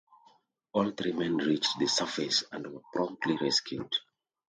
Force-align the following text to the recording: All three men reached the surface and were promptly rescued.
All 0.73 0.89
three 0.93 1.11
men 1.11 1.37
reached 1.37 1.77
the 1.77 1.85
surface 1.85 2.43
and 2.51 2.65
were 2.65 2.81
promptly 2.91 3.37
rescued. 3.39 3.93